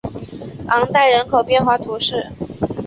[0.65, 2.25] 昂代人口变化图示